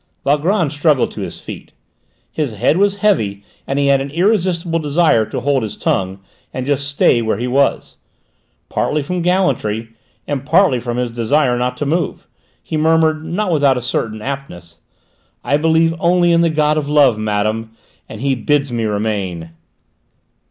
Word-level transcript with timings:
Valgrand 0.25 0.71
struggled 0.71 1.11
to 1.11 1.21
his 1.21 1.39
feet. 1.39 1.73
His 2.31 2.53
head 2.55 2.77
was 2.77 2.95
heavy, 3.05 3.43
and 3.67 3.77
he 3.77 3.85
had 3.85 4.01
an 4.01 4.09
irresistible 4.09 4.79
desire 4.79 5.27
to 5.27 5.41
hold 5.41 5.61
his 5.61 5.77
tongue 5.77 6.21
and 6.51 6.65
just 6.65 6.87
stay 6.87 7.21
where 7.21 7.37
he 7.37 7.45
was. 7.45 7.97
Partly 8.67 9.03
from 9.03 9.21
gallantry 9.21 9.89
and 10.25 10.43
partly 10.43 10.79
from 10.79 10.97
his 10.97 11.11
desire 11.11 11.55
not 11.55 11.77
to 11.77 11.85
move, 11.85 12.25
he 12.63 12.77
murmured, 12.77 13.23
not 13.23 13.51
without 13.51 13.77
a 13.77 13.81
certain 13.83 14.23
aptness: 14.23 14.79
"I 15.43 15.57
believe 15.57 15.93
only 15.99 16.31
in 16.31 16.41
the 16.41 16.49
god 16.49 16.77
of 16.79 16.89
love, 16.89 17.19
madame, 17.19 17.73
and 18.09 18.21
he 18.21 18.33
bids 18.33 18.71
me 18.71 18.85
remain!" 18.85 19.51